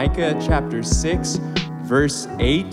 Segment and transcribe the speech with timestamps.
[0.00, 1.36] Micah chapter 6,
[1.82, 2.70] verse 8.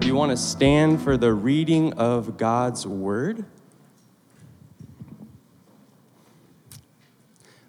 [0.00, 3.44] Do you want to stand for the reading of God's word?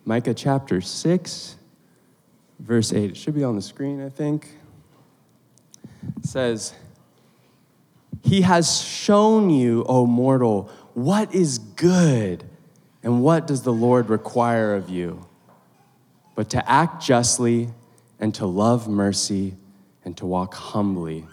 [0.05, 1.55] Micah chapter 6,
[2.57, 3.11] verse 8.
[3.11, 4.57] It should be on the screen, I think.
[6.17, 6.73] It says,
[8.23, 12.43] He has shown you, O mortal, what is good,
[13.03, 15.27] and what does the Lord require of you?
[16.33, 17.69] But to act justly,
[18.19, 19.55] and to love mercy,
[20.03, 21.25] and to walk humbly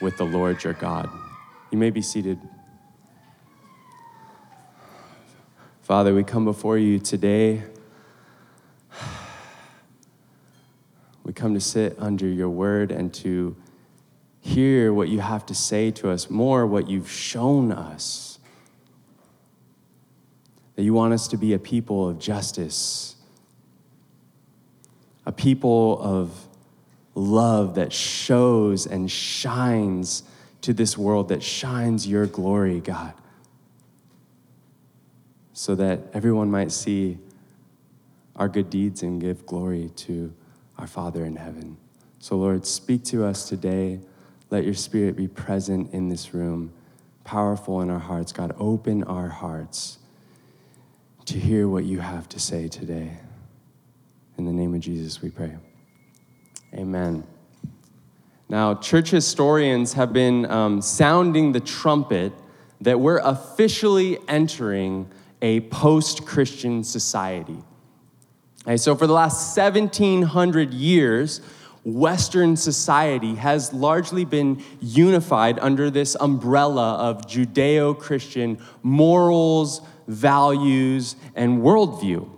[0.00, 1.08] with the Lord your God.
[1.70, 2.38] You may be seated.
[5.82, 7.62] Father, we come before you today.
[11.24, 13.56] We come to sit under your word and to
[14.40, 18.38] hear what you have to say to us, more what you've shown us.
[20.76, 23.15] That you want us to be a people of justice,
[25.26, 26.46] a people of
[27.14, 30.22] love that shows and shines
[30.62, 33.12] to this world, that shines your glory, God,
[35.52, 37.18] so that everyone might see
[38.36, 40.32] our good deeds and give glory to
[40.78, 41.76] our Father in heaven.
[42.18, 44.00] So, Lord, speak to us today.
[44.50, 46.72] Let your spirit be present in this room,
[47.24, 48.32] powerful in our hearts.
[48.32, 49.98] God, open our hearts
[51.24, 53.18] to hear what you have to say today.
[54.38, 55.54] In the name of Jesus, we pray.
[56.74, 57.24] Amen.
[58.48, 62.32] Now, church historians have been um, sounding the trumpet
[62.82, 67.56] that we're officially entering a post Christian society.
[68.64, 71.40] Okay, so, for the last 1700 years,
[71.84, 81.62] Western society has largely been unified under this umbrella of Judeo Christian morals, values, and
[81.62, 82.28] worldview.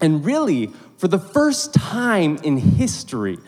[0.00, 3.38] And really, for the first time in history,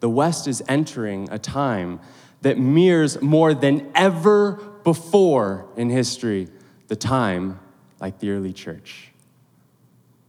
[0.00, 2.00] the West is entering a time
[2.42, 4.52] that mirrors more than ever
[4.84, 6.48] before in history
[6.88, 7.58] the time
[7.98, 9.10] like the early church.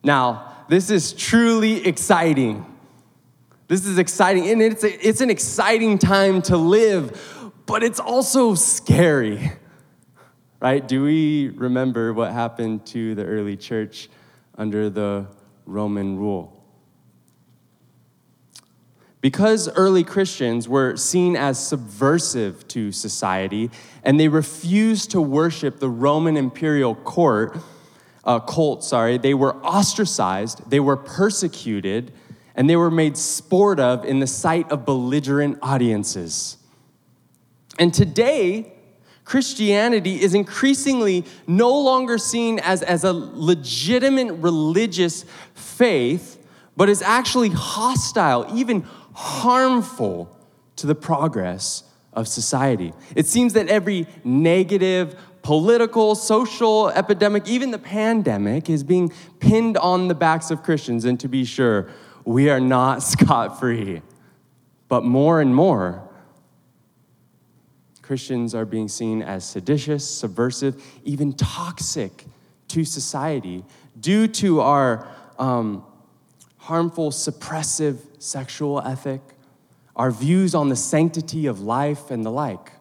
[0.04, 2.66] Now, this is truly exciting.
[3.68, 8.56] This is exciting, and it's, a, it's an exciting time to live, but it's also
[8.56, 9.52] scary,
[10.62, 10.88] right?
[10.88, 14.10] Do we remember what happened to the early church
[14.58, 15.26] under the
[15.66, 16.64] Roman rule?
[19.24, 23.72] Because early Christians were seen as subversive to society
[24.04, 27.58] and they refused to worship the Roman imperial court,
[28.26, 32.12] uh, cult, sorry, they were ostracized, they were persecuted,
[32.56, 36.58] and they were made sport of in the sight of belligerent audiences.
[37.80, 38.74] And today,
[39.26, 46.46] Christianity is increasingly no longer seen as, as a legitimate religious faith,
[46.76, 50.38] but is actually hostile, even harmful
[50.76, 52.94] to the progress of society.
[53.16, 60.08] It seems that every negative, political, social epidemic, even the pandemic, is being pinned on
[60.08, 61.06] the backs of Christians.
[61.06, 61.90] And to be sure,
[62.26, 64.02] we are not scot free.
[64.88, 66.08] But more and more,
[68.04, 72.26] Christians are being seen as seditious, subversive, even toxic
[72.68, 73.64] to society
[74.00, 75.08] due to our
[75.40, 75.86] um,
[76.58, 79.22] harmful, suppressive sexual ethic,
[79.96, 82.74] our views on the sanctity of life, and the like.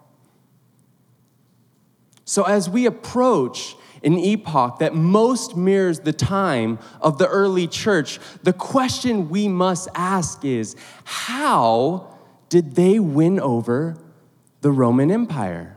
[2.25, 8.19] So, as we approach an epoch that most mirrors the time of the early church,
[8.43, 10.75] the question we must ask is
[11.05, 12.17] how
[12.49, 13.97] did they win over
[14.63, 15.77] the Roman Empire?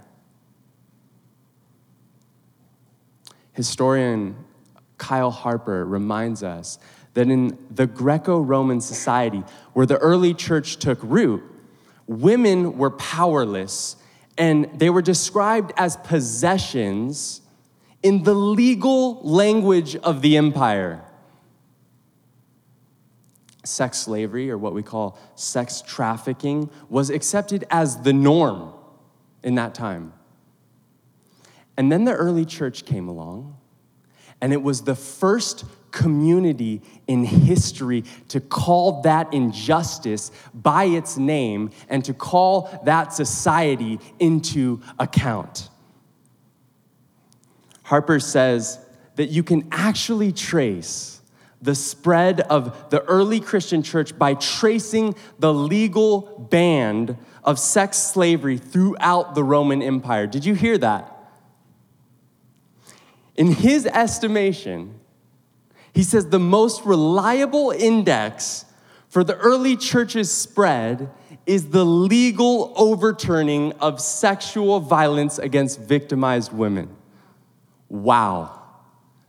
[3.54, 4.36] Historian
[4.98, 6.78] Kyle Harper reminds us
[7.16, 9.44] that in the Greco Roman society,
[9.74, 11.44] where the early church took root,
[12.08, 13.96] women were powerless
[14.38, 17.42] and they were described as possessions
[18.04, 21.02] in the legal language of the empire.
[23.64, 28.75] Sex slavery, or what we call sex trafficking, was accepted as the norm
[29.46, 30.12] in that time.
[31.78, 33.56] And then the early church came along,
[34.42, 41.70] and it was the first community in history to call that injustice by its name
[41.88, 45.70] and to call that society into account.
[47.84, 48.80] Harper says
[49.16, 51.22] that you can actually trace
[51.62, 58.58] the spread of the early Christian church by tracing the legal band of sex slavery
[58.58, 60.28] throughout the Roman Empire.
[60.28, 61.12] Did you hear that?
[63.36, 65.00] In his estimation,
[65.94, 68.66] he says the most reliable index
[69.08, 71.10] for the early church's spread
[71.46, 76.90] is the legal overturning of sexual violence against victimized women.
[77.88, 78.60] Wow,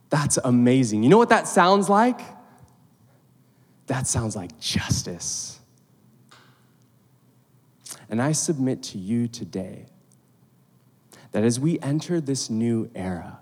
[0.09, 1.03] that's amazing.
[1.03, 2.21] You know what that sounds like?
[3.87, 5.56] That sounds like justice.
[8.09, 9.87] And I submit to you today
[11.33, 13.39] that as we enter this new era,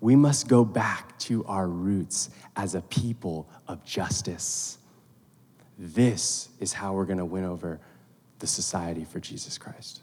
[0.00, 4.78] we must go back to our roots as a people of justice.
[5.78, 7.80] This is how we're going to win over
[8.38, 10.02] the society for Jesus Christ.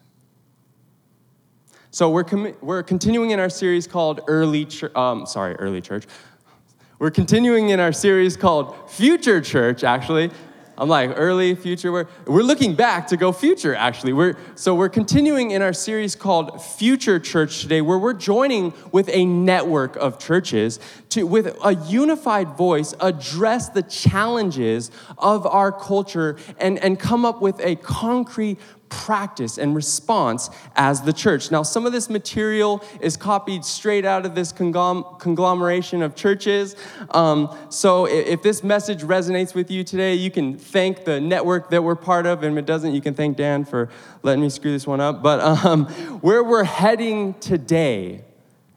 [1.92, 6.06] So we're, com- we're continuing in our series called Early Church, um, sorry, Early Church.
[6.98, 10.31] We're continuing in our series called Future Church, actually.
[10.75, 14.14] I'm like, early, future, we're, we're looking back to go future, actually.
[14.14, 19.08] We're, so we're continuing in our series called Future Church today, where we're joining with
[19.14, 20.80] a network of churches
[21.10, 24.90] to, with a unified voice, address the challenges
[25.20, 31.13] of our culture and, and come up with a concrete practice and response as the
[31.13, 31.51] church.
[31.51, 36.75] Now, some of this material is copied straight out of this conglomeration of churches.
[37.09, 41.83] Um, so, if this message resonates with you today, you can thank the network that
[41.83, 43.89] we're part of, and if it doesn't, you can thank Dan for
[44.21, 45.24] letting me screw this one up.
[45.24, 45.85] But um,
[46.21, 48.24] where we're heading today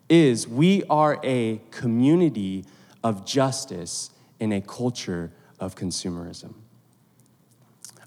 [0.09, 2.65] is we are a community
[3.03, 4.11] of justice
[4.41, 6.55] in a culture of consumerism.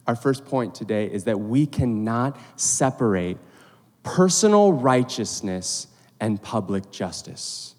[0.10, 3.38] Our first point today is that we cannot separate
[4.02, 5.86] personal righteousness
[6.20, 7.76] and public justice.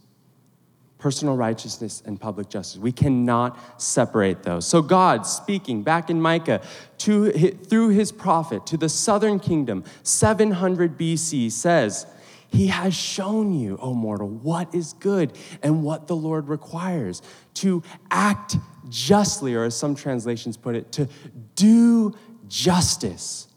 [0.99, 2.79] Personal righteousness and public justice.
[2.79, 4.65] We cannot separate those.
[4.65, 6.63] So, God speaking back in Micah
[6.99, 12.07] to, through his prophet to the southern kingdom, 700 BC, says,
[12.47, 17.23] He has shown you, O mortal, what is good and what the Lord requires
[17.55, 18.57] to act
[18.89, 21.09] justly, or as some translations put it, to
[21.55, 22.15] do
[22.49, 23.49] justice,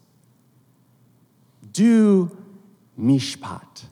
[1.72, 2.36] do
[2.98, 3.84] mishpat.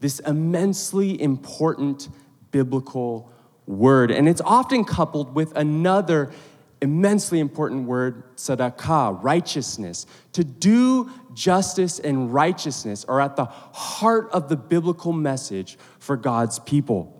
[0.00, 2.08] This immensely important
[2.50, 3.30] biblical
[3.66, 4.10] word.
[4.10, 6.30] And it's often coupled with another
[6.80, 10.06] immensely important word, tzedakah, righteousness.
[10.32, 16.58] To do justice and righteousness are at the heart of the biblical message for God's
[16.60, 17.17] people.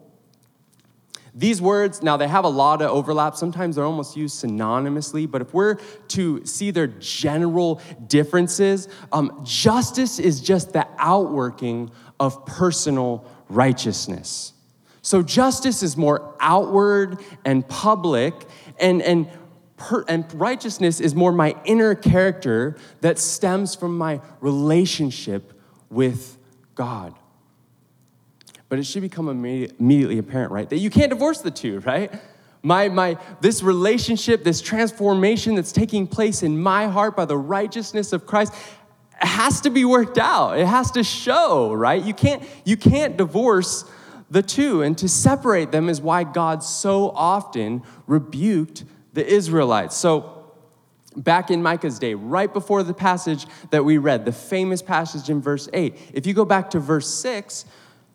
[1.38, 3.36] These words, now they have a lot of overlap.
[3.36, 5.76] Sometimes they're almost used synonymously, but if we're
[6.08, 14.52] to see their general differences, um, justice is just the outworking of personal righteousness.
[15.00, 18.34] So justice is more outward and public,
[18.80, 19.28] and, and,
[19.76, 25.52] per, and righteousness is more my inner character that stems from my relationship
[25.88, 26.36] with
[26.74, 27.14] God.
[28.68, 30.68] But it should become immediately apparent, right?
[30.68, 32.12] That you can't divorce the two, right?
[32.62, 38.12] My, my, this relationship, this transformation that's taking place in my heart by the righteousness
[38.12, 38.52] of Christ
[39.14, 40.58] has to be worked out.
[40.58, 42.02] It has to show, right?
[42.02, 43.84] You can't, you can't divorce
[44.30, 44.82] the two.
[44.82, 49.96] And to separate them is why God so often rebuked the Israelites.
[49.96, 50.34] So,
[51.16, 55.40] back in Micah's day, right before the passage that we read, the famous passage in
[55.40, 57.64] verse 8, if you go back to verse 6,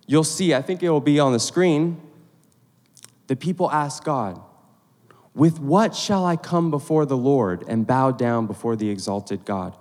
[0.08, 2.02] you'll see, I think it will be on the screen,
[3.28, 4.40] the people ask God,
[5.34, 9.76] With what shall I come before the Lord and bow down before the exalted God?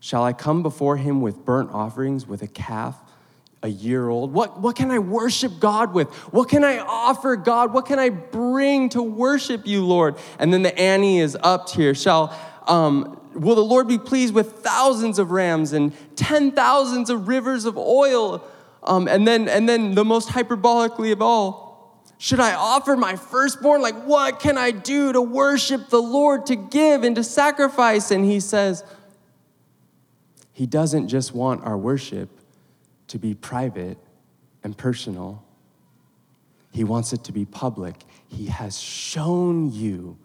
[0.00, 2.96] Shall I come before him with burnt offerings, with a calf
[3.62, 4.34] a year old?
[4.34, 6.08] What, what can I worship God with?
[6.30, 7.72] What can I offer God?
[7.72, 10.16] What can I bring to worship you, Lord?
[10.38, 11.94] And then the ante is up here.
[11.94, 17.26] Shall, um, will the Lord be pleased with thousands of rams and ten thousands of
[17.26, 18.46] rivers of oil?
[18.84, 21.64] Um, and, then, and then the most hyperbolically of all,
[22.18, 23.82] should I offer my firstborn?
[23.82, 28.10] Like, what can I do to worship the Lord, to give and to sacrifice?
[28.10, 28.84] And he says,
[30.52, 32.28] He doesn't just want our worship
[33.08, 33.98] to be private
[34.62, 35.44] and personal,
[36.70, 38.04] He wants it to be public.
[38.28, 40.16] He has shown you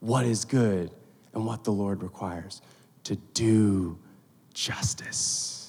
[0.00, 0.90] what is good
[1.32, 2.60] and what the Lord requires
[3.04, 3.98] to do
[4.52, 5.59] justice.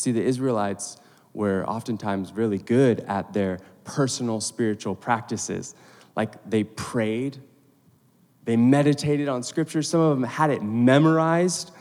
[0.00, 0.96] See, the Israelites
[1.34, 5.74] were oftentimes really good at their personal spiritual practices.
[6.16, 7.36] Like they prayed,
[8.46, 11.72] they meditated on scripture, some of them had it memorized.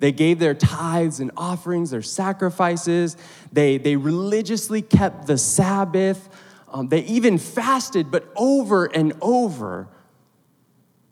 [0.00, 3.16] They gave their tithes and offerings, their sacrifices.
[3.50, 6.28] They, they religiously kept the Sabbath.
[6.68, 9.88] Um, they even fasted, but over and over,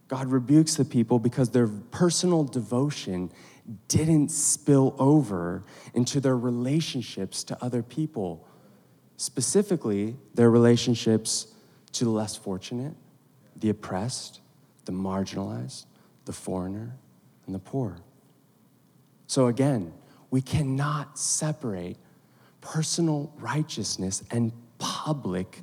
[0.08, 3.32] God rebukes the people because their personal devotion
[3.88, 5.62] didn't spill over
[5.94, 8.46] into their relationships to other people,
[9.16, 11.48] specifically their relationships
[11.92, 12.94] to the less fortunate,
[13.56, 14.40] the oppressed,
[14.84, 15.86] the marginalized,
[16.24, 16.96] the foreigner,
[17.46, 17.96] and the poor.
[19.26, 19.92] So again,
[20.30, 21.96] we cannot separate
[22.60, 25.60] personal righteousness and public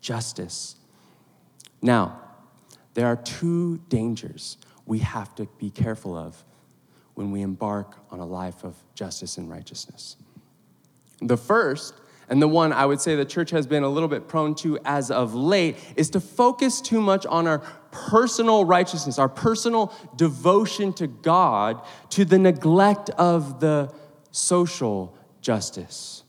[0.00, 0.76] justice.
[1.80, 2.20] Now,
[2.94, 6.44] there are two dangers we have to be careful of
[7.14, 10.16] when we embark on a life of justice and righteousness.
[11.20, 11.94] The first,
[12.28, 14.78] and the one I would say the church has been a little bit prone to
[14.84, 17.58] as of late, is to focus too much on our
[17.90, 21.80] personal righteousness, our personal devotion to God,
[22.10, 23.92] to the neglect of the
[24.32, 26.24] social justice.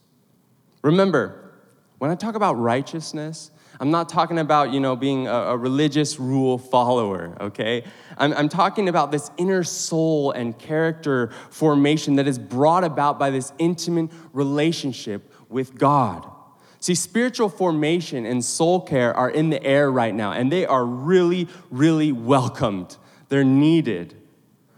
[0.84, 1.52] Remember,
[1.98, 6.20] when I talk about righteousness, I'm not talking about, you know, being a, a religious
[6.20, 7.84] rule follower, okay?
[8.18, 13.30] I'm, I'm talking about this inner soul and character formation that is brought about by
[13.30, 16.30] this intimate relationship with God.
[16.80, 20.86] See, spiritual formation and soul care are in the air right now, and they are
[20.86, 22.96] really, really welcomed.
[23.30, 24.16] They're needed.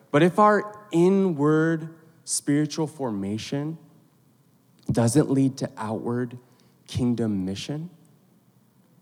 [0.10, 3.78] But if our inward spiritual formation
[4.90, 6.38] doesn't lead to outward
[6.88, 7.90] kingdom mission,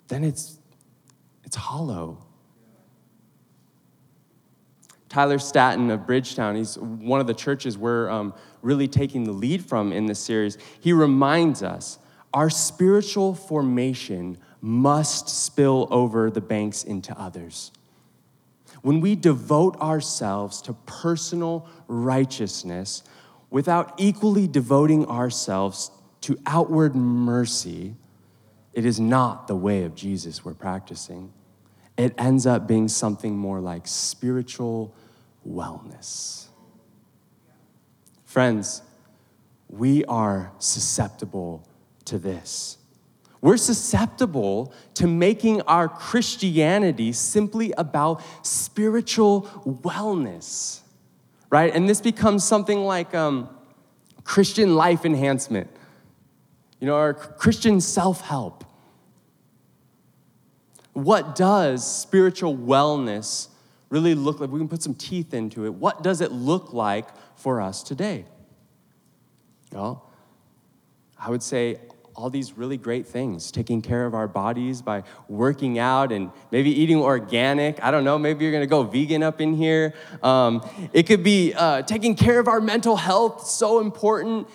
[0.07, 0.59] then it's,
[1.43, 2.25] it's hollow.
[5.09, 9.63] Tyler Staton of Bridgetown, he's one of the churches we're um, really taking the lead
[9.63, 10.57] from in this series.
[10.79, 11.99] He reminds us
[12.33, 17.71] our spiritual formation must spill over the banks into others.
[18.81, 23.03] When we devote ourselves to personal righteousness
[23.49, 27.95] without equally devoting ourselves to outward mercy,
[28.75, 31.31] it is not the way of Jesus we're practicing.
[31.97, 34.93] It ends up being something more like spiritual
[35.47, 36.47] wellness.
[38.25, 38.81] Friends,
[39.69, 41.65] we are susceptible
[42.03, 42.77] to this.
[43.39, 50.81] We're susceptible to making our Christianity simply about spiritual wellness,
[51.49, 51.73] right?
[51.73, 53.49] And this becomes something like um,
[54.25, 55.69] Christian life enhancement,
[56.79, 58.63] you know, our Christian self help.
[60.93, 63.49] What does spiritual wellness
[63.89, 64.49] really look like?
[64.49, 65.73] We can put some teeth into it.
[65.73, 68.25] What does it look like for us today?
[69.71, 70.09] Well,
[71.19, 71.79] I would say
[72.15, 76.69] all these really great things taking care of our bodies by working out and maybe
[76.71, 81.03] eating organic i don't know maybe you're gonna go vegan up in here um, it
[81.03, 84.47] could be uh, taking care of our mental health so important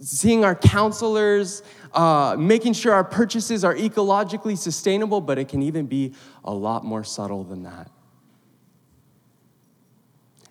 [0.00, 5.86] seeing our counselors uh, making sure our purchases are ecologically sustainable, but it can even
[5.86, 7.90] be a lot more subtle than that.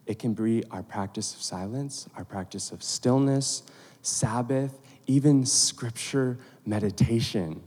[0.06, 3.64] It can be our practice of silence, our practice of stillness,
[4.02, 7.62] Sabbath, even scripture meditation.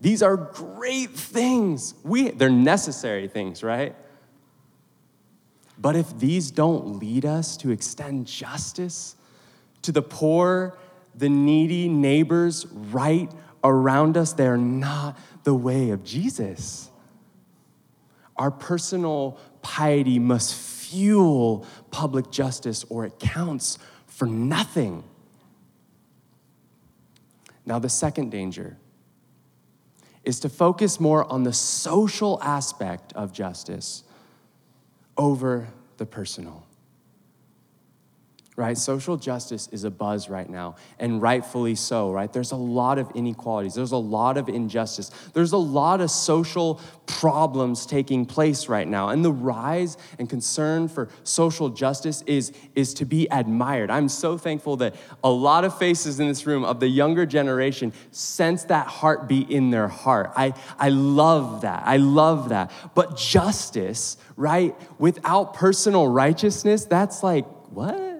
[0.00, 1.94] These are great things.
[2.02, 3.94] We, they're necessary things, right?
[5.78, 9.16] But if these don't lead us to extend justice
[9.82, 10.76] to the poor
[11.14, 13.30] the needy neighbors right
[13.62, 16.90] around us, they're not the way of Jesus.
[18.36, 25.04] Our personal piety must fuel public justice or it counts for nothing.
[27.64, 28.76] Now, the second danger
[30.24, 34.04] is to focus more on the social aspect of justice
[35.16, 36.66] over the personal
[38.62, 38.78] right?
[38.78, 42.32] Social justice is a buzz right now, and rightfully so, right?
[42.32, 46.80] There's a lot of inequalities, there's a lot of injustice, there's a lot of social
[47.06, 49.08] problems taking place right now.
[49.08, 53.90] And the rise and concern for social justice is, is to be admired.
[53.90, 57.92] I'm so thankful that a lot of faces in this room of the younger generation
[58.12, 60.30] sense that heartbeat in their heart.
[60.36, 61.82] I, I love that.
[61.84, 62.70] I love that.
[62.94, 68.11] But justice, right, without personal righteousness, that's like, what?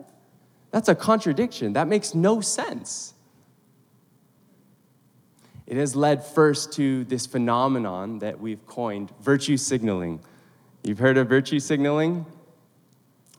[0.73, 1.75] That's a contradiction.
[1.75, 3.15] That makes no sense.
[5.67, 10.21] It has led first to this phenomenon that we've coined virtue signaling.
[10.83, 12.27] You've heard of virtue signaling?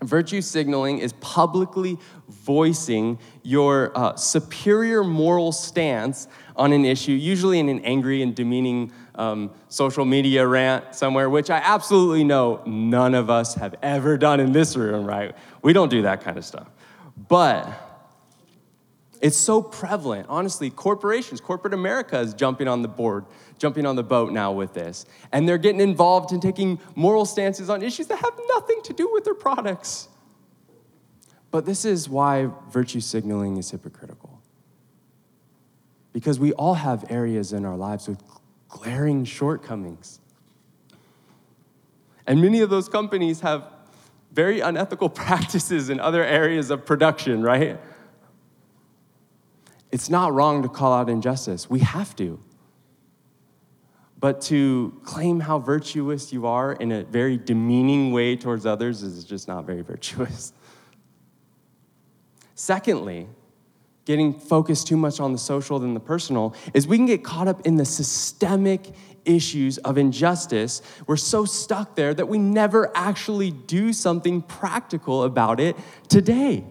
[0.02, 1.98] Virtue signaling is publicly
[2.28, 8.92] voicing your uh, superior moral stance on an issue, usually in an angry and demeaning
[9.16, 14.40] um, social media rant somewhere, which I absolutely know none of us have ever done
[14.40, 15.36] in this room, right?
[15.62, 16.68] We don't do that kind of stuff.
[17.28, 17.72] But
[19.22, 20.28] it's so prevalent.
[20.28, 23.26] Honestly, corporations, corporate America is jumping on the board,
[23.58, 25.06] jumping on the boat now with this.
[25.32, 29.10] And they're getting involved in taking moral stances on issues that have nothing to do
[29.14, 30.10] with their products.
[31.52, 34.42] But this is why virtue signaling is hypocritical.
[36.12, 38.22] Because we all have areas in our lives with
[38.68, 40.20] glaring shortcomings.
[42.28, 43.73] And many of those companies have
[44.34, 47.80] very unethical practices in other areas of production, right?
[49.92, 51.70] It's not wrong to call out injustice.
[51.70, 52.40] We have to.
[54.20, 59.24] But to claim how virtuous you are in a very demeaning way towards others is
[59.24, 60.54] just not very virtuous.
[62.56, 63.28] Secondly,
[64.06, 67.48] getting focused too much on the social than the personal is we can get caught
[67.48, 68.94] up in the systemic
[69.26, 70.82] issues of injustice.
[71.08, 75.76] We're so stuck there that we never actually do something practical about it
[76.10, 76.64] today.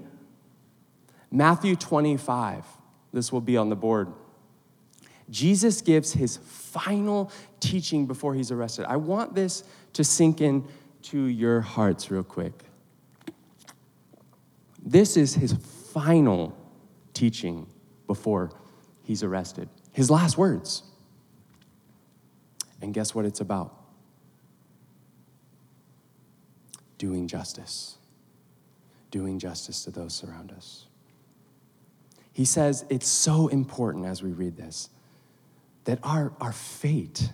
[1.30, 2.64] Matthew 25,
[3.12, 4.12] this will be on the board.
[5.30, 8.84] Jesus gives his final teaching before he's arrested.
[8.86, 10.66] I want this to sink in
[11.04, 12.52] to your hearts real quick.
[14.84, 15.52] This is his
[15.92, 16.56] final
[17.14, 17.66] teaching
[18.06, 18.50] before
[19.02, 19.68] he's arrested.
[19.92, 20.82] His last words.
[22.82, 23.74] And guess what it's about?
[26.98, 27.96] Doing justice.
[29.10, 30.86] Doing justice to those around us.
[32.32, 34.90] He says it's so important as we read this
[35.84, 37.30] that our, our fate,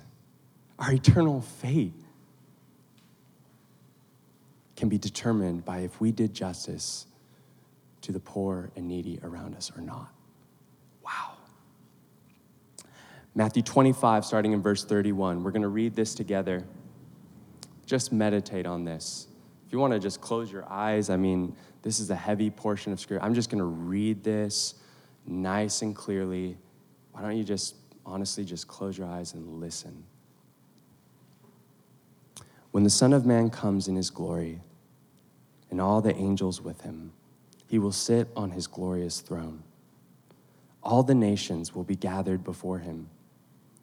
[0.78, 1.92] our eternal fate,
[4.74, 7.06] can be determined by if we did justice
[8.00, 10.10] to the poor and needy around us or not.
[11.04, 11.32] Wow.
[13.38, 15.44] Matthew 25, starting in verse 31.
[15.44, 16.64] We're going to read this together.
[17.86, 19.28] Just meditate on this.
[19.64, 22.92] If you want to just close your eyes, I mean, this is a heavy portion
[22.92, 23.24] of scripture.
[23.24, 24.74] I'm just going to read this
[25.24, 26.58] nice and clearly.
[27.12, 30.02] Why don't you just honestly just close your eyes and listen.
[32.72, 34.58] When the Son of Man comes in his glory,
[35.70, 37.12] and all the angels with him,
[37.68, 39.62] he will sit on his glorious throne.
[40.82, 43.10] All the nations will be gathered before him,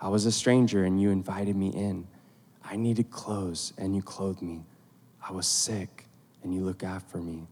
[0.00, 2.06] I was a stranger, and you invited me in.
[2.64, 4.64] I needed clothes, and you clothed me.
[5.26, 6.06] I was sick,
[6.42, 7.48] and you looked after me.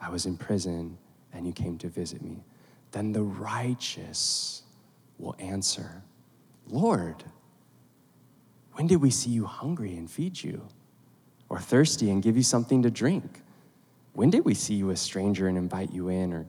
[0.00, 0.98] I was in prison,
[1.32, 2.44] and you came to visit me.
[2.92, 4.62] Then the righteous
[5.18, 6.02] will answer,
[6.68, 7.24] Lord,
[8.74, 10.68] when did we see you hungry and feed you,
[11.48, 13.42] or thirsty and give you something to drink?
[14.12, 16.46] When did we see you a stranger and invite you in, or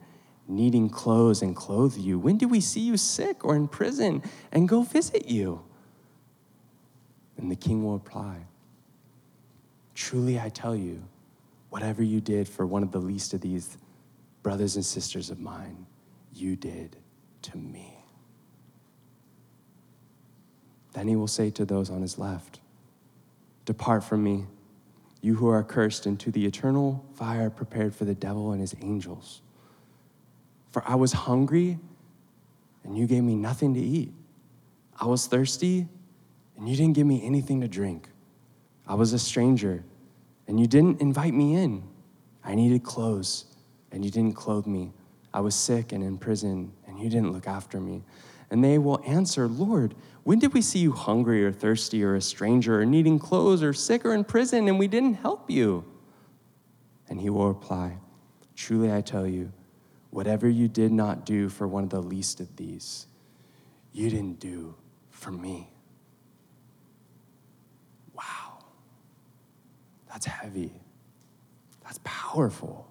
[0.50, 2.20] needing clothes and clothe you?
[2.20, 5.64] When do we see you sick or in prison and go visit you?
[7.38, 8.38] And the king will reply,
[9.96, 11.04] Truly I tell you,
[11.70, 13.78] whatever you did for one of the least of these
[14.44, 15.86] brothers and sisters of mine,
[16.34, 16.98] you did
[17.44, 17.96] to me.
[20.94, 22.60] Then he will say to those on his left,
[23.66, 24.46] Depart from me,
[25.22, 29.42] you who are cursed, into the eternal fire prepared for the devil and his angels.
[30.72, 31.80] For I was hungry,
[32.84, 34.14] and you gave me nothing to eat.
[35.00, 35.88] I was thirsty,
[36.58, 38.10] and you didn't give me anything to drink.
[38.88, 39.84] I was a stranger,
[40.48, 41.84] and you didn't invite me in.
[42.44, 43.46] I needed clothes,
[43.92, 44.92] and you didn't clothe me.
[45.34, 48.04] I was sick and in prison, and you didn't look after me.
[48.52, 52.22] And they will answer, Lord, when did we see you hungry or thirsty or a
[52.22, 55.86] stranger or needing clothes or sick or in prison and we didn't help you?
[57.10, 57.98] And he will reply,
[58.56, 59.52] Truly I tell you,
[60.12, 63.08] whatever you did not do for one of the least of these,
[63.94, 64.76] you didn't do
[65.10, 65.70] for me.
[68.14, 68.64] Wow.
[70.08, 70.72] That's heavy.
[71.84, 72.90] That's powerful.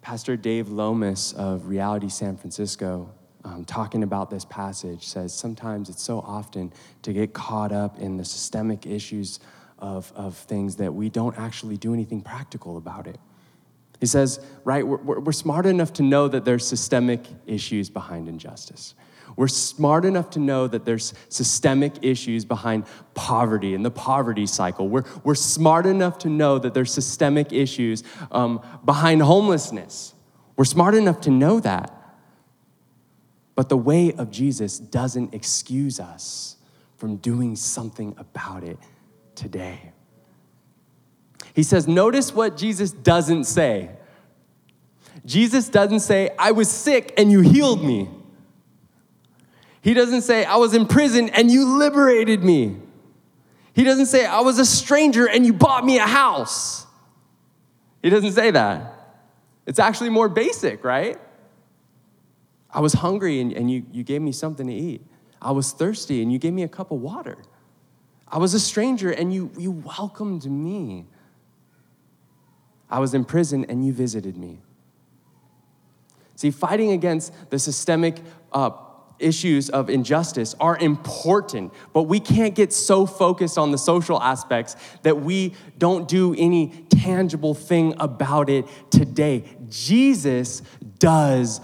[0.00, 3.08] Pastor Dave Lomas of Reality San Francisco,
[3.44, 8.16] um, talking about this passage, says sometimes it's so often to get caught up in
[8.16, 9.38] the systemic issues
[9.82, 13.18] of, of things that we don't actually do anything practical about it.
[14.00, 18.94] He says, right, we're, we're smart enough to know that there's systemic issues behind injustice.
[19.36, 24.88] We're smart enough to know that there's systemic issues behind poverty and the poverty cycle.
[24.88, 30.14] We're, we're smart enough to know that there's systemic issues um, behind homelessness.
[30.56, 31.98] We're smart enough to know that.
[33.54, 36.56] But the way of Jesus doesn't excuse us
[36.96, 38.78] from doing something about it
[39.34, 39.92] today.
[41.54, 43.90] He says, notice what Jesus doesn't say.
[45.24, 48.08] Jesus doesn't say, I was sick and you healed me.
[49.82, 52.76] He doesn't say, I was in prison and you liberated me.
[53.74, 56.86] He doesn't say, I was a stranger and you bought me a house.
[58.02, 59.18] He doesn't say that.
[59.66, 61.18] It's actually more basic, right?
[62.70, 65.06] I was hungry and, and you, you gave me something to eat.
[65.40, 67.38] I was thirsty and you gave me a cup of water.
[68.32, 71.04] I was a stranger and you, you welcomed me.
[72.90, 74.62] I was in prison and you visited me.
[76.36, 78.16] See, fighting against the systemic
[78.50, 78.70] uh,
[79.18, 84.76] issues of injustice are important, but we can't get so focused on the social aspects
[85.02, 89.44] that we don't do any tangible thing about it today.
[89.68, 90.62] Jesus
[90.98, 91.60] does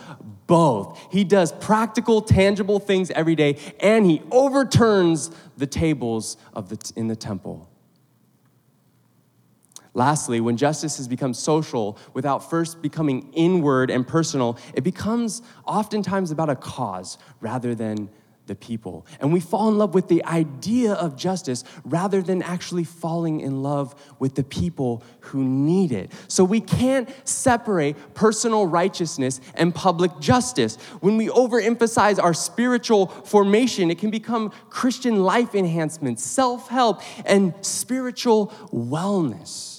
[0.49, 0.99] both.
[1.13, 7.07] He does practical, tangible things every day, and he overturns the tables of the, in
[7.07, 7.71] the temple.
[9.95, 16.31] Lastly, when justice has become social without first becoming inward and personal, it becomes oftentimes
[16.31, 18.09] about a cause rather than
[18.49, 19.07] the people.
[19.21, 23.63] And we fall in love with the idea of justice rather than actually falling in
[23.63, 26.11] love with the people who need it.
[26.27, 30.77] So we can't separate personal righteousness and public justice.
[31.01, 37.55] When we overemphasize our spiritual formation, it can become Christian life enhancement, self help, and
[37.61, 39.79] spiritual wellness.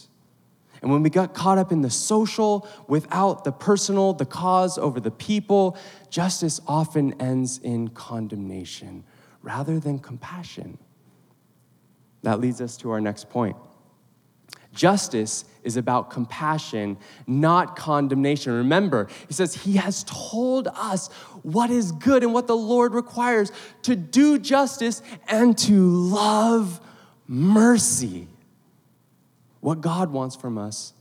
[0.81, 4.99] And when we got caught up in the social without the personal, the cause over
[4.99, 5.77] the people,
[6.09, 9.03] justice often ends in condemnation
[9.41, 10.77] rather than compassion.
[12.23, 13.55] That leads us to our next point.
[14.73, 18.53] Justice is about compassion, not condemnation.
[18.53, 21.07] Remember, he says he has told us
[21.41, 23.51] what is good and what the Lord requires
[23.83, 26.79] to do justice and to love
[27.27, 28.27] mercy.
[29.59, 30.93] What God wants from us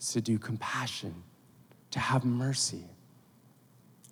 [0.00, 1.22] is to do compassion,
[1.90, 2.84] to have mercy.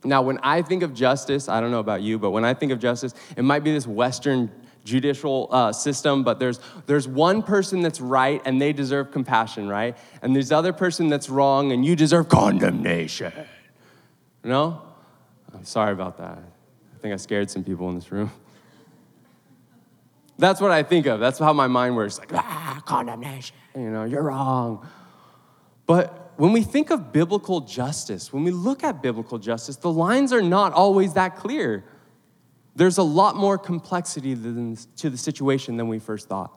[0.04, 2.72] Now, when I think of justice, I don't know about you, but when I think
[2.72, 4.50] of justice, it might be this Western
[4.84, 9.96] judicial uh, system, but there's, there's one person that's right and they deserve compassion, right?
[10.22, 13.32] And there's other person that's wrong and you deserve condemnation.
[14.42, 14.82] No?
[15.52, 16.38] I'm sorry about that.
[16.38, 18.30] I think I scared some people in this room.
[20.38, 21.20] That's what I think of.
[21.20, 22.18] That's how my mind works.
[22.18, 23.54] Like, ah, condemnation.
[23.74, 24.86] You know, you're wrong.
[25.86, 30.32] But when we think of biblical justice, when we look at biblical justice, the lines
[30.32, 31.84] are not always that clear.
[32.74, 36.50] There's a lot more complexity than, to the situation than we first thought.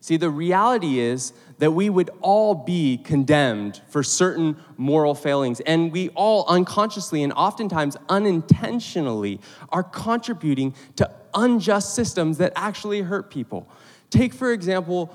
[0.00, 5.92] See, the reality is that we would all be condemned for certain moral failings, and
[5.92, 13.68] we all unconsciously and oftentimes unintentionally are contributing to unjust systems that actually hurt people.
[14.08, 15.14] Take, for example,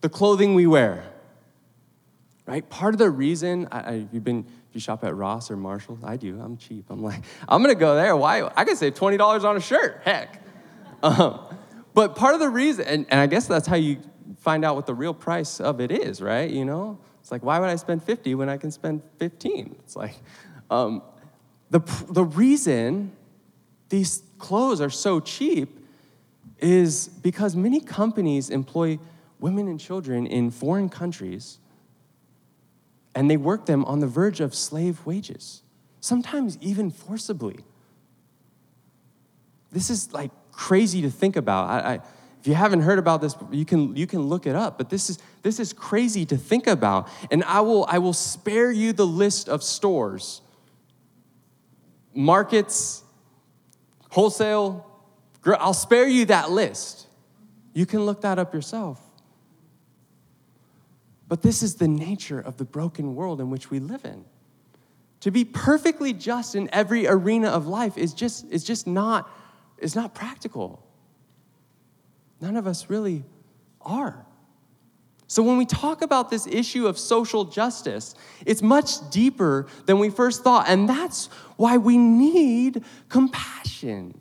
[0.00, 1.12] the clothing we wear.
[2.46, 2.68] Right?
[2.68, 5.98] Part of the reason I, I, you've been if you shop at Ross or Marshalls,
[6.04, 6.40] I do.
[6.40, 6.86] I'm cheap.
[6.90, 8.16] I'm like, I'm gonna go there.
[8.16, 8.48] Why?
[8.56, 10.02] I can save twenty dollars on a shirt.
[10.04, 10.42] Heck.
[11.02, 11.38] Um,
[11.92, 13.98] but part of the reason, and, and I guess that's how you
[14.38, 16.50] find out what the real price of it is, right?
[16.50, 19.76] You know, it's like, why would I spend 50 when I can spend 15?
[19.80, 20.14] It's like,
[20.70, 21.02] um,
[21.70, 21.80] the,
[22.10, 23.12] the reason
[23.88, 25.78] these clothes are so cheap
[26.58, 28.98] is because many companies employ
[29.38, 31.58] women and children in foreign countries
[33.16, 35.62] and they work them on the verge of slave wages,
[36.00, 37.56] sometimes even forcibly.
[39.72, 41.68] This is like crazy to think about.
[41.68, 41.94] I, I,
[42.40, 45.08] if you haven't heard about this, you can, you can look it up, but this
[45.08, 47.08] is, this is crazy to think about.
[47.30, 50.42] And I will, I will spare you the list of stores,
[52.14, 53.02] markets,
[54.10, 54.86] wholesale,
[55.58, 57.06] I'll spare you that list.
[57.72, 59.00] You can look that up yourself.
[61.28, 64.24] But this is the nature of the broken world in which we live in.
[65.20, 69.28] To be perfectly just in every arena of life is just, is just not,
[69.78, 70.86] is not practical.
[72.40, 73.24] None of us really
[73.80, 74.26] are.
[75.28, 80.08] So, when we talk about this issue of social justice, it's much deeper than we
[80.08, 80.66] first thought.
[80.68, 84.20] And that's why we need compassion.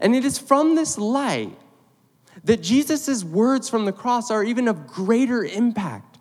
[0.00, 1.58] And it is from this light
[2.44, 6.15] that Jesus' words from the cross are even of greater impact.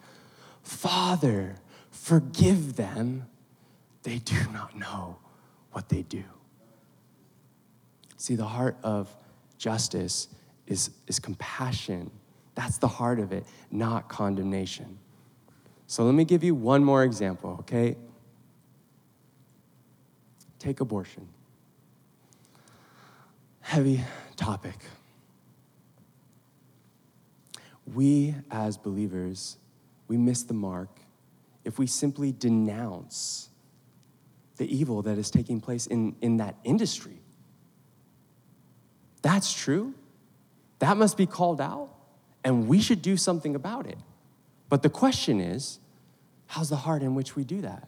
[0.65, 1.55] Father,
[1.89, 3.27] forgive them.
[4.03, 5.17] They do not know
[5.71, 6.23] what they do.
[8.17, 9.15] See, the heart of
[9.57, 10.27] justice
[10.67, 12.11] is, is compassion.
[12.55, 14.99] That's the heart of it, not condemnation.
[15.87, 17.95] So let me give you one more example, okay?
[20.59, 21.27] Take abortion
[23.65, 23.99] heavy
[24.35, 24.75] topic.
[27.93, 29.57] We, as believers,
[30.07, 30.99] we miss the mark
[31.63, 33.49] if we simply denounce
[34.57, 37.19] the evil that is taking place in, in that industry.
[39.21, 39.93] That's true.
[40.79, 41.89] That must be called out,
[42.43, 43.97] and we should do something about it.
[44.69, 45.79] But the question is
[46.47, 47.87] how's the heart in which we do that?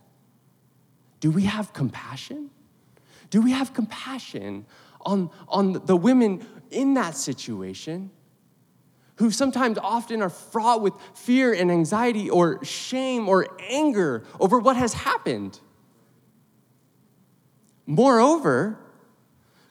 [1.20, 2.50] Do we have compassion?
[3.30, 4.66] Do we have compassion
[5.02, 8.12] on, on the women in that situation
[9.18, 14.76] who sometimes often are fraught with fear and anxiety or shame or anger over what
[14.76, 15.60] has happened?
[17.86, 18.78] Moreover,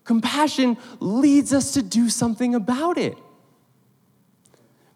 [0.04, 3.16] compassion leads us to do something about it.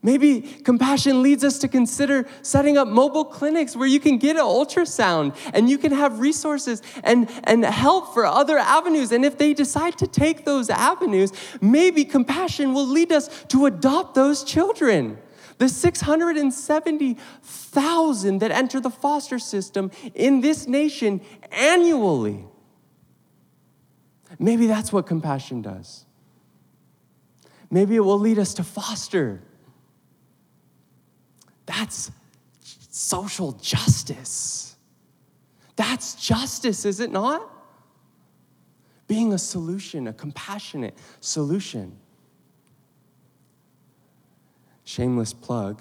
[0.02, 4.42] Maybe compassion leads us to consider setting up mobile clinics where you can get an
[4.42, 9.12] ultrasound and you can have resources and, and help for other avenues.
[9.12, 14.14] And if they decide to take those avenues, maybe compassion will lead us to adopt
[14.14, 15.18] those children.
[15.58, 21.20] The 670,000 that enter the foster system in this nation
[21.52, 22.46] annually.
[24.38, 26.06] Maybe that's what compassion does.
[27.70, 29.42] Maybe it will lead us to foster
[31.70, 32.10] that's
[32.90, 34.76] social justice.
[35.76, 37.48] That's justice, is it not?
[39.06, 41.96] Being a solution, a compassionate solution.
[44.84, 45.80] Shameless plug.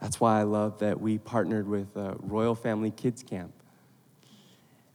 [0.00, 3.52] That's why I love that we partnered with uh, Royal Family Kids Camp.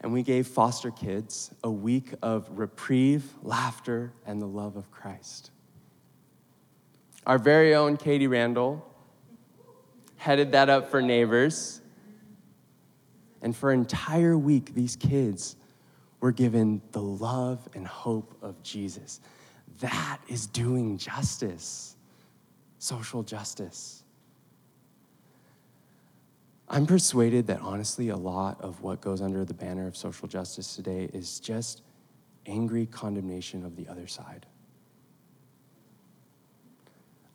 [0.02, 5.52] And we gave foster kids a week of reprieve, laughter, and the love of Christ.
[7.28, 8.90] Our very own Katie Randall
[10.16, 11.82] headed that up for neighbors.
[13.42, 15.58] And for an entire week, these kids
[16.22, 19.20] were given the love and hope of Jesus.
[19.82, 21.98] That is doing justice,
[22.80, 24.04] social justice.
[26.70, 30.78] I'm persuaded that honestly, a lot of what goes under the banner of social justice
[30.78, 31.82] today is just
[32.46, 34.46] angry condemnation of the other side.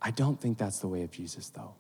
[0.03, 1.75] I don't think that's the way of Jesus, though.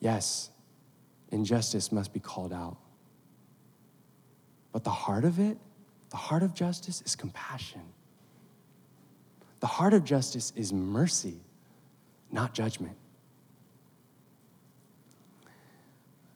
[0.00, 0.50] Yes,
[1.30, 2.76] injustice must be called out.
[4.72, 5.58] But the heart of it,
[6.10, 7.82] the heart of justice is compassion.
[9.60, 11.40] The heart of justice is mercy,
[12.32, 12.96] not judgment.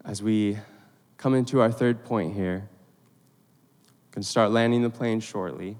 [0.05, 0.59] As we
[1.17, 2.69] come into our third point here,
[4.13, 5.77] can start landing the plane shortly.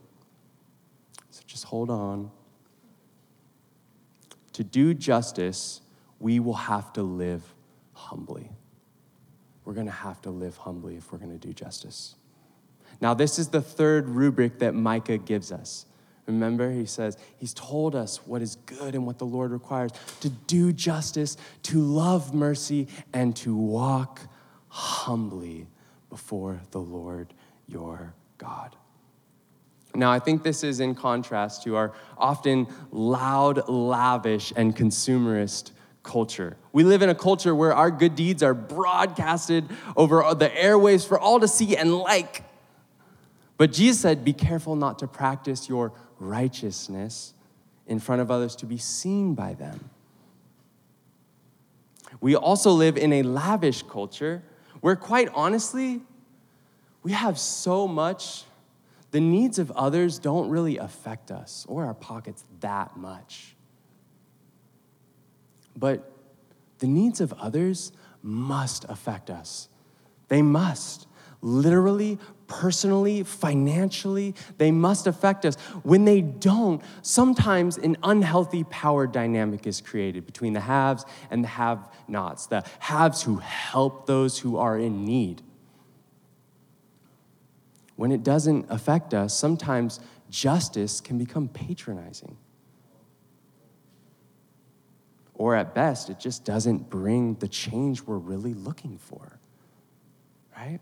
[1.31, 2.31] So just hold on
[4.55, 5.81] to do justice,
[6.19, 7.43] we will have to live
[7.93, 8.51] humbly.
[9.65, 12.15] We're going to have to live humbly if we're going to do justice.
[13.01, 15.87] Now, this is the third rubric that Micah gives us.
[16.27, 19.91] Remember, he says, He's told us what is good and what the Lord requires
[20.21, 24.21] to do justice, to love mercy, and to walk
[24.69, 25.67] humbly
[26.09, 27.35] before the Lord
[27.67, 28.77] your God.
[29.95, 35.71] Now, I think this is in contrast to our often loud, lavish, and consumerist
[36.03, 36.57] culture.
[36.73, 39.65] We live in a culture where our good deeds are broadcasted
[39.97, 42.45] over the airwaves for all to see and like.
[43.57, 47.35] But Jesus said, Be careful not to practice your righteousness
[47.87, 49.91] in front of others to be seen by them.
[52.21, 54.43] We also live in a lavish culture
[54.81, 56.01] where, quite honestly,
[57.03, 58.45] we have so much
[59.15, 63.55] the needs of others don't really affect us or our pockets that much.
[65.77, 66.11] But
[66.81, 67.93] the needs of others
[68.25, 69.69] must affect us.
[70.27, 71.07] They must.
[71.43, 75.55] Literally, personally, financially, they must affect us.
[75.85, 81.49] When they don't, sometimes an unhealthy power dynamic is created between the haves and the
[81.49, 85.41] have nots, the haves who help those who are in need
[87.97, 92.37] when it doesn't affect us, sometimes justice can become patronizing.
[95.35, 99.39] Or at best, it just doesn't bring the change we're really looking for,
[100.57, 100.81] right?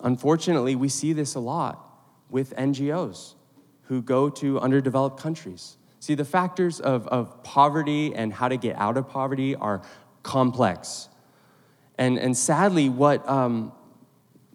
[0.00, 1.88] Unfortunately, we see this a lot
[2.30, 3.34] with NGOs
[3.82, 5.76] who go to underdeveloped countries.
[6.00, 9.82] See, the factors of, of poverty and how to get out of poverty are
[10.24, 11.08] complex.
[11.96, 13.72] And, and sadly, what, um,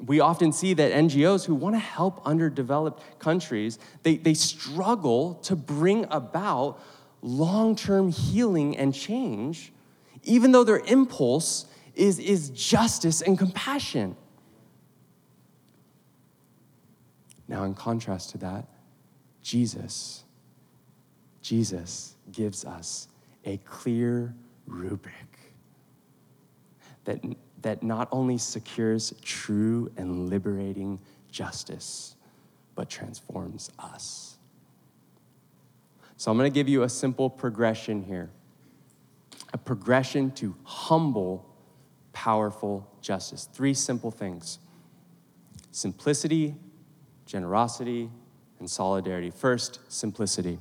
[0.05, 5.55] we often see that NGOs who want to help underdeveloped countries, they, they struggle to
[5.55, 6.79] bring about
[7.21, 9.71] long-term healing and change,
[10.23, 14.15] even though their impulse is, is justice and compassion.
[17.47, 18.67] Now, in contrast to that,
[19.41, 20.23] Jesus,
[21.41, 23.07] Jesus gives us
[23.45, 24.35] a clear
[24.67, 25.13] rubric
[27.05, 27.23] that
[27.61, 30.99] that not only secures true and liberating
[31.31, 32.15] justice,
[32.75, 34.37] but transforms us.
[36.17, 38.29] So I'm going to give you a simple progression here
[39.53, 41.45] a progression to humble,
[42.11, 43.47] powerful justice.
[43.51, 44.59] Three simple things
[45.71, 46.55] simplicity,
[47.25, 48.09] generosity,
[48.59, 49.29] and solidarity.
[49.29, 50.59] First, simplicity.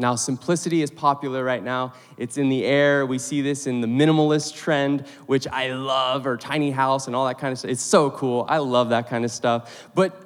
[0.00, 1.92] Now, simplicity is popular right now.
[2.16, 3.04] It's in the air.
[3.04, 7.26] We see this in the minimalist trend, which I love, or tiny house and all
[7.26, 7.70] that kind of stuff.
[7.70, 8.46] It's so cool.
[8.48, 9.88] I love that kind of stuff.
[9.94, 10.24] But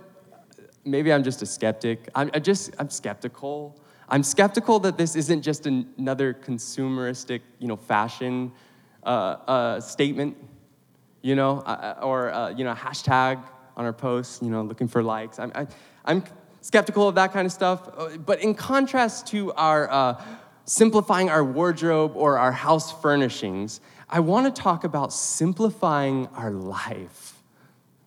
[0.84, 2.08] maybe I'm just a skeptic.
[2.14, 3.78] I'm I just I'm skeptical.
[4.08, 8.52] I'm skeptical that this isn't just another consumeristic, you know, fashion
[9.02, 10.36] uh, uh, statement,
[11.22, 13.42] you know, uh, or uh, you know, a hashtag
[13.76, 15.38] on our posts, you know, looking for likes.
[15.38, 15.68] I'm, I, am
[16.04, 16.24] i am
[16.64, 17.90] skeptical of that kind of stuff.
[17.94, 20.24] Uh, but in contrast to our uh,
[20.64, 27.42] simplifying our wardrobe or our house furnishings, I want to talk about simplifying our life,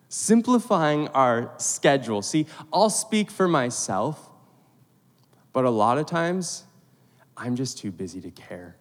[0.08, 2.20] simplifying our schedule.
[2.20, 4.28] See, I'll speak for myself,
[5.52, 6.64] but a lot of times
[7.36, 8.76] I'm just too busy to care.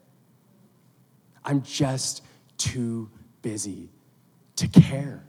[1.45, 2.23] I'm just
[2.57, 3.11] too
[3.43, 3.89] busy
[4.55, 5.23] to care.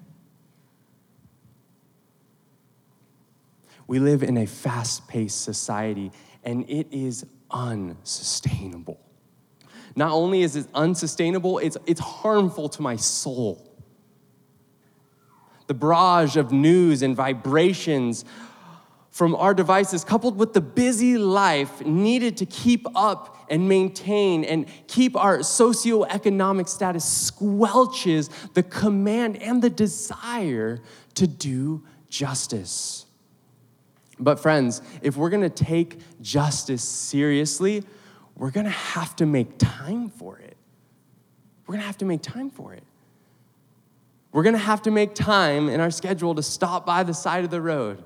[3.89, 6.13] We live in a fast paced society,
[6.45, 9.01] and it is unsustainable.
[9.97, 13.65] Not only is it unsustainable, it's, it's harmful to my soul.
[15.67, 18.25] The barrage of news and vibrations
[19.11, 24.67] from our devices, coupled with the busy life needed to keep up and maintain and
[24.87, 30.79] keep our socioeconomic status, squelches the command and the desire
[31.15, 33.07] to do justice.
[34.21, 37.85] But, friends, if we're gonna take justice seriously,
[38.37, 40.57] we're gonna have to make time for it.
[41.67, 42.83] We're gonna have to make time for it.
[44.33, 47.51] We're gonna have to make time in our schedule to stop by the side of
[47.51, 48.03] the road.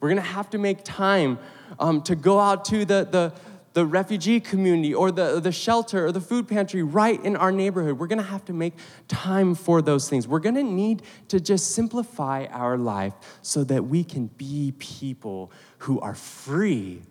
[0.00, 1.38] We're gonna have to make time
[1.78, 3.32] um, to go out to the, the,
[3.74, 7.98] the refugee community or the, the shelter or the food pantry right in our neighborhood.
[7.98, 8.74] We're gonna have to make
[9.08, 10.26] time for those things.
[10.28, 16.00] We're gonna need to just simplify our life so that we can be people who
[16.00, 17.02] are free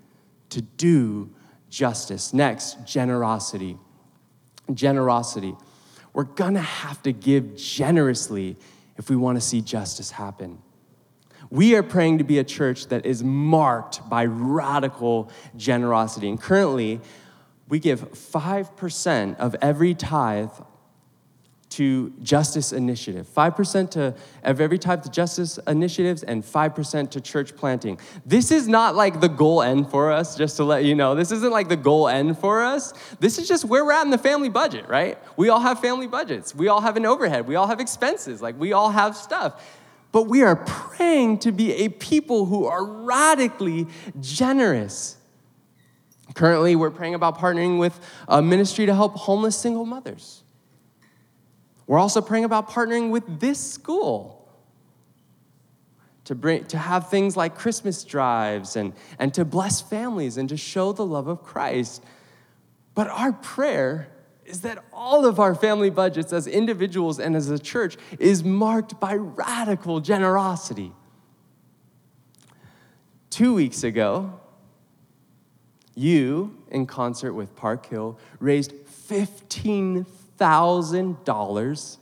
[0.50, 1.30] to do
[1.70, 2.34] justice.
[2.34, 3.78] Next, generosity.
[4.74, 5.56] Generosity.
[6.14, 8.56] We're gonna have to give generously
[8.98, 10.60] if we wanna see justice happen.
[11.54, 16.28] We are praying to be a church that is marked by radical generosity.
[16.28, 17.00] And currently,
[17.70, 20.50] we give 5% of every tithe
[21.70, 23.28] to justice initiative.
[23.32, 28.00] 5% to of every tithe to justice initiatives and 5% to church planting.
[28.26, 31.14] This is not like the goal end for us just to let you know.
[31.14, 32.96] This isn't like the goal end for us.
[33.20, 35.20] This is just where we're at in the family budget right?
[35.38, 36.56] We all have family budgets.
[36.56, 37.46] We all have an overhead.
[37.46, 38.42] We all have expenses.
[38.42, 39.64] Like we all have stuff
[40.14, 43.88] but we are praying to be a people who are radically
[44.22, 45.18] generous.
[46.36, 50.44] Currently, we're praying about partnering with a ministry to help homeless single mothers.
[51.88, 54.48] We're also praying about partnering with this school
[56.26, 60.58] to, bring, to have things like Christmas drives and, and to bless families and to
[60.58, 62.04] show the love of Christ.
[62.94, 64.13] But our prayer
[64.46, 69.00] is that all of our family budgets as individuals and as a church is marked
[69.00, 70.92] by radical generosity.
[73.30, 74.40] Two weeks ago,
[75.96, 78.74] you, in concert with Park Hill, raised
[79.10, 81.98] $15,000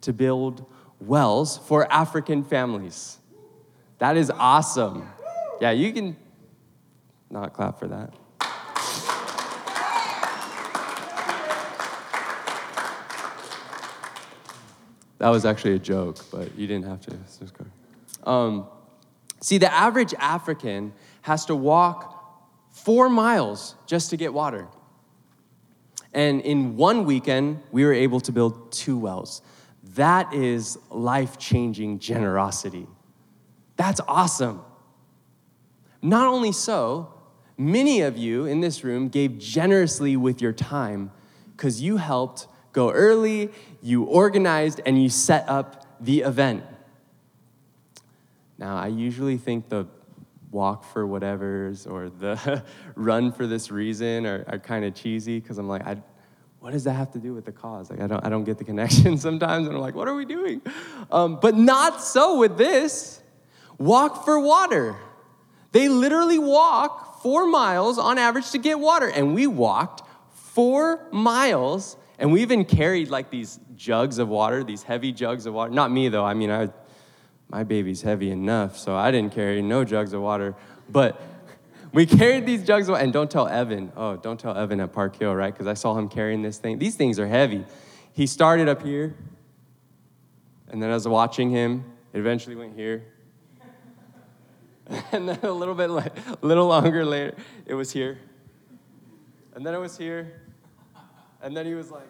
[0.00, 0.66] to build
[1.00, 3.18] wells for African families.
[3.98, 5.08] That is awesome.
[5.60, 6.16] Yeah, you can
[7.30, 8.14] not clap for that.
[15.24, 18.30] That was actually a joke, but you didn't have to.
[18.30, 18.66] Um,
[19.40, 24.68] see, the average African has to walk four miles just to get water.
[26.12, 29.40] And in one weekend, we were able to build two wells.
[29.94, 32.86] That is life changing generosity.
[33.76, 34.60] That's awesome.
[36.02, 37.14] Not only so,
[37.56, 41.12] many of you in this room gave generously with your time
[41.56, 43.50] because you helped go early,
[43.80, 46.64] you organized, and you set up the event.
[48.58, 49.86] Now, I usually think the
[50.50, 52.62] walk for whatever's or the
[52.94, 55.96] run for this reason are, are kind of cheesy because I'm like, I,
[56.60, 57.90] what does that have to do with the cause?
[57.90, 60.24] Like, I don't, I don't get the connection sometimes, and I'm like, what are we
[60.24, 60.60] doing?
[61.10, 63.20] Um, but not so with this.
[63.78, 64.96] Walk for water.
[65.72, 70.02] They literally walk four miles on average to get water, and we walked
[70.34, 75.54] four miles and we even carried like these jugs of water, these heavy jugs of
[75.54, 75.72] water.
[75.72, 76.24] Not me though.
[76.24, 76.68] I mean, I
[77.48, 80.54] my baby's heavy enough, so I didn't carry no jugs of water.
[80.88, 81.20] But
[81.92, 83.92] we carried these jugs of water, and don't tell Evan.
[83.96, 85.52] Oh, don't tell Evan at Park Hill, right?
[85.52, 86.78] Because I saw him carrying this thing.
[86.78, 87.64] These things are heavy.
[88.12, 89.14] He started up here,
[90.68, 93.04] and then I was watching him, it eventually went here.
[95.12, 96.10] and then a little bit, a
[96.42, 97.36] little longer later,
[97.66, 98.18] it was here.
[99.54, 100.43] And then it was here.
[101.44, 102.08] And then he was like,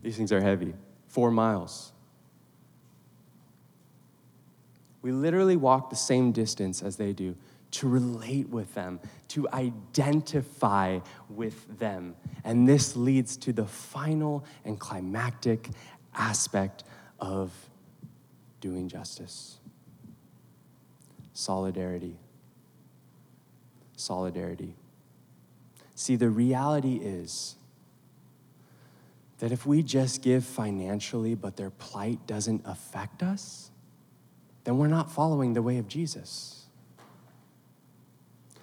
[0.00, 0.74] These things are heavy.
[1.08, 1.92] Four miles.
[5.02, 7.34] We literally walk the same distance as they do
[7.72, 12.14] to relate with them, to identify with them.
[12.44, 15.70] And this leads to the final and climactic
[16.14, 16.84] aspect
[17.18, 17.50] of
[18.60, 19.58] doing justice
[21.32, 22.16] solidarity.
[23.96, 24.76] Solidarity.
[25.94, 27.56] See, the reality is
[29.38, 33.70] that if we just give financially, but their plight doesn't affect us,
[34.64, 36.66] then we're not following the way of Jesus.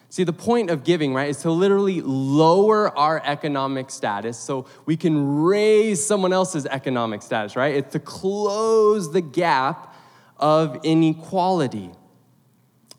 [0.09, 4.97] See, the point of giving, right, is to literally lower our economic status so we
[4.97, 7.75] can raise someone else's economic status, right?
[7.75, 9.95] It's to close the gap
[10.37, 11.91] of inequality.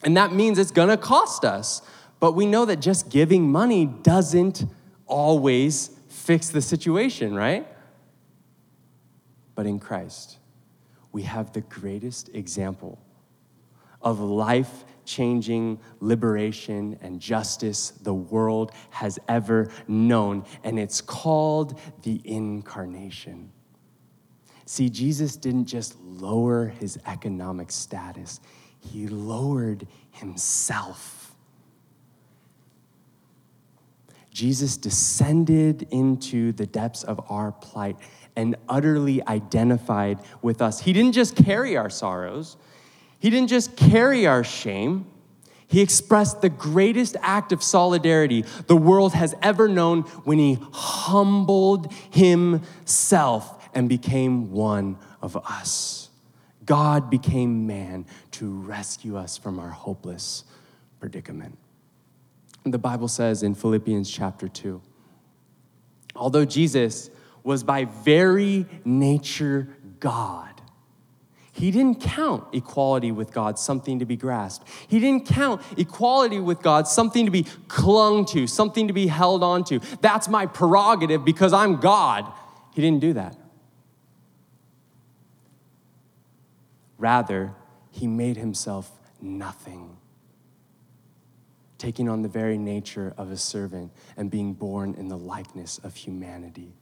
[0.03, 1.83] And that means it's gonna cost us.
[2.23, 4.65] But we know that just giving money doesn't
[5.09, 7.67] always fix the situation, right?
[9.57, 10.39] But in Christ,
[11.11, 13.01] we have the greatest example
[14.01, 22.21] of life changing liberation and justice the world has ever known, and it's called the
[22.25, 23.51] incarnation.
[24.65, 28.39] See, Jesus didn't just lower his economic status,
[28.79, 31.22] he lowered himself.
[34.33, 37.97] Jesus descended into the depths of our plight
[38.35, 40.81] and utterly identified with us.
[40.81, 42.57] He didn't just carry our sorrows,
[43.19, 45.07] He didn't just carry our shame.
[45.69, 51.91] He expressed the greatest act of solidarity the world has ever known when he humbled
[52.11, 56.11] himself and became one of us.
[56.67, 60.45] God became man to rescue us from our hopeless
[61.01, 61.57] predicament.
[62.65, 64.81] The Bible says in Philippians chapter 2
[66.15, 67.11] although Jesus
[67.43, 70.49] was by very nature God.
[71.55, 74.67] He didn't count equality with God something to be grasped.
[74.89, 79.43] He didn't count equality with God something to be clung to, something to be held
[79.43, 79.81] on to.
[80.01, 82.33] That's my prerogative because I'm God.
[82.75, 83.37] He didn't do that.
[86.97, 87.55] Rather,
[87.91, 88.91] he made himself
[89.21, 89.97] nothing,
[91.83, 95.97] taking on the very nature of a servant and being born in the likeness of
[95.97, 96.73] humanity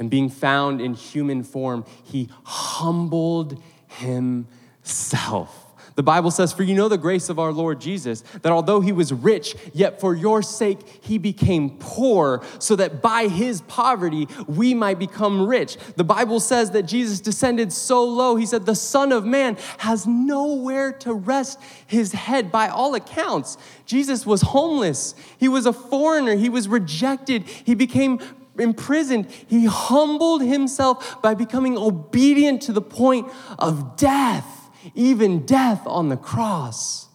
[0.00, 5.69] and being found in human form, he humbled himself.
[6.00, 8.90] The Bible says, For you know the grace of our Lord Jesus, that although he
[8.90, 14.72] was rich, yet for your sake he became poor, so that by his poverty we
[14.72, 15.76] might become rich.
[15.96, 20.06] The Bible says that Jesus descended so low, he said, The Son of Man has
[20.06, 22.50] nowhere to rest his head.
[22.50, 28.20] By all accounts, Jesus was homeless, he was a foreigner, he was rejected, he became
[28.58, 34.59] imprisoned, he humbled himself by becoming obedient to the point of death,
[34.94, 37.08] even death on the cross.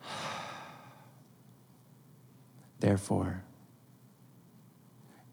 [2.80, 3.44] Therefore,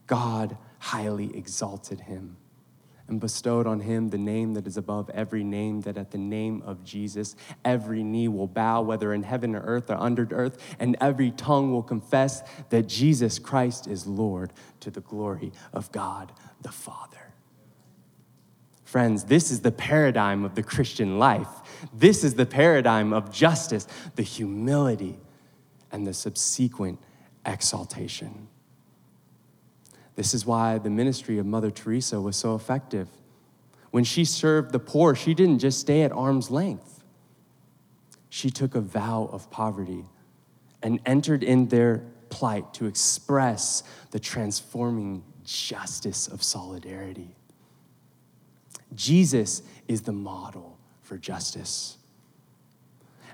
[0.07, 2.37] God highly exalted him
[3.11, 6.63] and bestowed on him the name that is above every name, that at the name
[6.65, 10.95] of Jesus, every knee will bow, whether in heaven or earth or under earth, and
[11.01, 16.71] every tongue will confess that Jesus Christ is Lord to the glory of God the
[16.71, 17.20] Father.
[18.91, 21.47] Friends, this is the paradigm of the Christian life.
[21.93, 23.87] This is the paradigm of justice,
[24.17, 25.17] the humility,
[25.93, 26.99] and the subsequent
[27.45, 28.49] exaltation.
[30.17, 33.07] This is why the ministry of Mother Teresa was so effective.
[33.91, 37.01] When she served the poor, she didn't just stay at arm's length.
[38.27, 40.03] She took a vow of poverty
[40.83, 47.37] and entered in their plight to express the transforming justice of solidarity.
[48.95, 51.97] Jesus is the model for justice.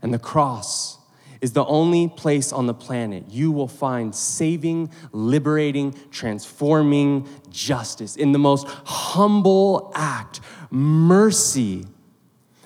[0.02, 0.98] And the cross
[1.42, 8.16] is the only place on the planet you will find saving, liberating, transforming justice.
[8.16, 10.40] In the most humble act,
[10.72, 11.86] mercy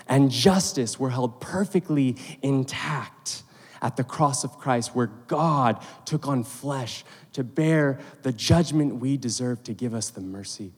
[0.08, 3.44] and justice were held perfectly intact
[3.82, 9.18] at the cross of Christ, where God took on flesh to bear the judgment we
[9.18, 10.72] deserve to give us the mercy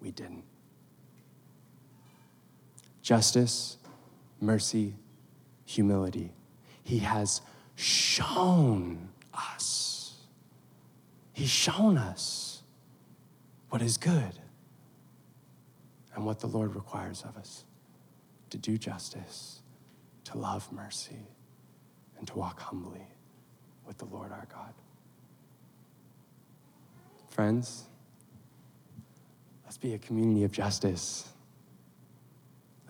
[0.00, 0.44] we didn't.
[3.10, 3.76] Justice,
[4.40, 4.94] mercy,
[5.64, 6.32] humility.
[6.84, 7.40] He has
[7.74, 10.14] shown us.
[11.32, 12.62] He's shown us
[13.70, 14.38] what is good
[16.14, 17.64] and what the Lord requires of us
[18.50, 19.58] to do justice,
[20.22, 21.26] to love mercy,
[22.16, 23.08] and to walk humbly
[23.88, 24.72] with the Lord our God.
[27.28, 27.86] Friends,
[29.64, 31.28] let's be a community of justice.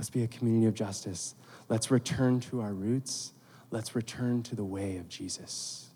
[0.01, 1.35] Let's be a community of justice.
[1.69, 3.35] Let's return to our roots.
[3.71, 5.89] Let's return to the way of Jesus.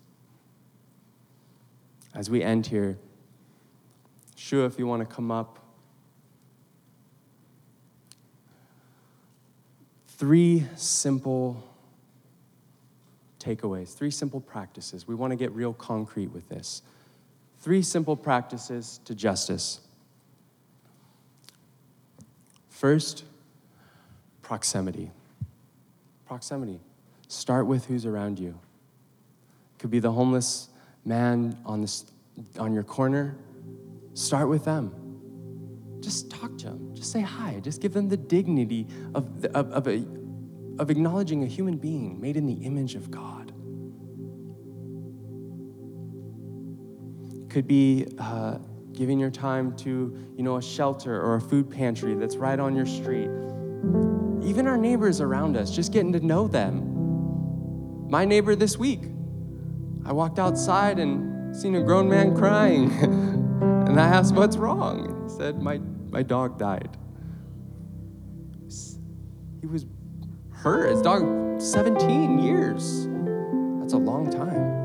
[2.13, 2.99] As we end here,
[4.35, 5.57] Shua, if you want to come up.
[10.09, 11.63] Three simple
[13.39, 15.07] takeaways, three simple practices.
[15.07, 16.83] We want to get real concrete with this.
[17.59, 19.79] Three simple practices to justice.
[22.69, 23.23] First,
[24.45, 25.09] proximity.
[26.27, 26.79] Proximity.
[27.27, 28.59] Start with who's around you.
[29.79, 30.69] Could be the homeless
[31.03, 32.05] man on, this,
[32.59, 33.35] on your corner.
[34.13, 34.93] Start with them.
[35.99, 36.91] Just talk to them.
[36.93, 37.59] Just say hi.
[37.63, 40.05] Just give them the dignity of, the, of, of, a,
[40.77, 43.51] of acknowledging a human being made in the image of God.
[47.49, 48.59] Could be uh,
[48.93, 52.75] giving your time to, you know, a shelter or a food pantry that's right on
[52.75, 53.29] your street.
[54.45, 58.07] Even our neighbors around us, just getting to know them.
[58.09, 59.01] My neighbor this week,
[60.05, 62.91] I walked outside and seen a grown man crying.
[63.01, 65.07] and I asked, What's wrong?
[65.07, 65.79] And He said, My,
[66.11, 66.95] my dog died.
[69.61, 69.87] He was
[70.51, 70.91] hurt.
[70.91, 73.07] His dog, 17 years.
[73.79, 74.83] That's a long time.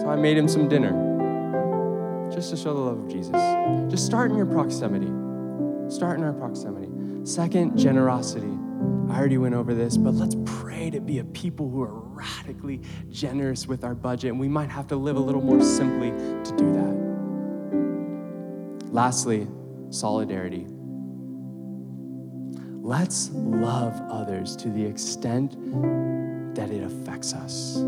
[0.00, 1.07] So I made him some dinner
[2.32, 3.32] just to show the love of Jesus.
[3.90, 5.08] Just start in your proximity.
[5.92, 6.88] Start in our proximity.
[7.24, 8.56] Second, generosity.
[9.10, 12.82] I already went over this, but let's pray to be a people who are radically
[13.10, 16.56] generous with our budget, and we might have to live a little more simply to
[16.56, 18.92] do that.
[18.92, 19.46] Lastly,
[19.90, 20.66] solidarity.
[22.80, 25.52] Let's love others to the extent
[26.54, 27.78] that it affects us.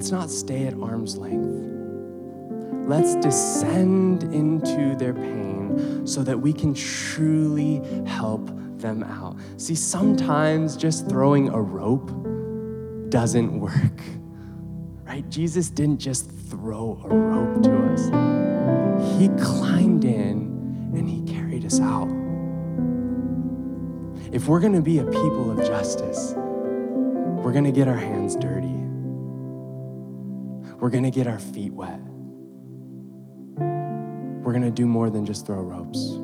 [0.00, 2.88] Let's not stay at arm's length.
[2.88, 8.46] Let's descend into their pain so that we can truly help
[8.78, 9.36] them out.
[9.58, 12.08] See, sometimes just throwing a rope
[13.10, 14.00] doesn't work,
[15.04, 15.28] right?
[15.28, 18.06] Jesus didn't just throw a rope to us,
[19.20, 22.08] He climbed in and He carried us out.
[24.32, 28.59] If we're gonna be a people of justice, we're gonna get our hands dirty.
[30.80, 32.00] We're gonna get our feet wet.
[34.42, 36.18] We're gonna do more than just throw ropes.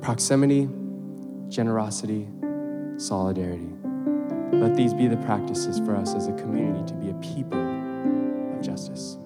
[0.00, 0.68] Proximity,
[1.48, 2.28] generosity,
[2.98, 3.74] solidarity.
[4.52, 7.58] Let these be the practices for us as a community to be a people
[8.54, 9.18] of justice.